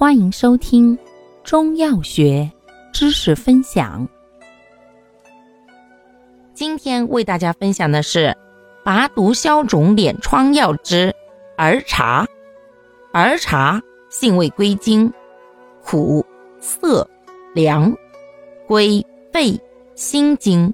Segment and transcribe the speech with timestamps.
[0.00, 0.98] 欢迎收听
[1.44, 2.50] 中药学
[2.90, 4.08] 知识分享。
[6.54, 8.34] 今天为大家分享的是
[8.82, 11.14] 拔毒消肿敛疮药之
[11.58, 12.26] 儿茶。
[13.12, 13.78] 儿茶
[14.08, 15.12] 性味归经：
[15.84, 16.24] 苦、
[16.60, 17.06] 涩、
[17.54, 17.94] 凉，
[18.66, 19.60] 归肺、
[19.96, 20.72] 心经。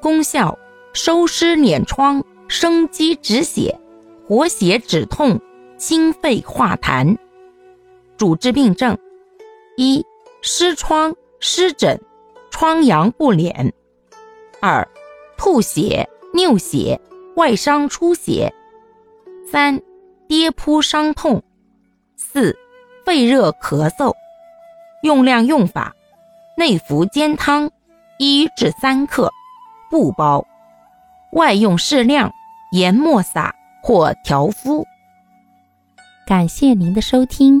[0.00, 0.58] 功效：
[0.92, 3.78] 收湿敛疮，生肌止血，
[4.26, 5.40] 活血止痛，
[5.78, 7.16] 清肺化痰。
[8.22, 8.96] 主治病症：
[9.76, 10.06] 一、
[10.42, 12.00] 湿疮、湿疹、
[12.52, 13.72] 疮疡不敛；
[14.60, 14.88] 二、
[15.36, 17.00] 吐血、尿血、
[17.34, 18.48] 外伤出血；
[19.44, 19.82] 三、
[20.28, 21.40] 跌扑伤痛；
[22.14, 22.56] 四、
[23.04, 24.14] 肺热咳嗽。
[25.02, 25.92] 用量用法：
[26.56, 27.68] 内服煎汤，
[28.20, 29.32] 一至三克，
[29.90, 30.46] 不包；
[31.32, 32.30] 外用适量，
[32.70, 34.86] 研末撒或调敷。
[36.24, 37.60] 感谢您的收听。